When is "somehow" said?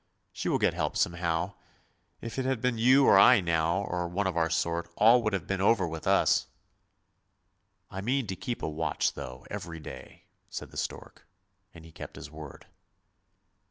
0.97-1.53